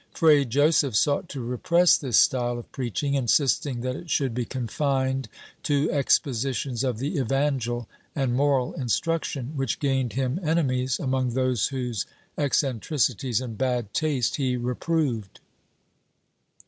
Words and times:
Fray 0.15 0.45
Joseph 0.45 0.95
sought 0.95 1.29
to 1.29 1.41
repress 1.45 1.95
this 1.95 2.17
style 2.17 2.57
of 2.57 2.71
preaching, 2.71 3.13
insisting 3.13 3.81
that 3.81 3.95
it 3.95 4.09
should 4.09 4.33
be 4.33 4.45
confined 4.45 5.29
to 5.61 5.91
expositions 5.91 6.83
of 6.83 6.97
the 6.97 7.19
Evangel 7.19 7.87
and 8.15 8.33
moral 8.33 8.73
instruction, 8.73 9.51
which 9.55 9.77
gained 9.77 10.13
him 10.13 10.39
enemies 10.41 10.97
among 10.99 11.35
those 11.35 11.67
whose 11.67 12.07
eccentricities 12.35 13.41
and 13.41 13.59
bad 13.59 13.93
taste 13.93 14.37
he 14.37 14.57
reproved. 14.57 15.39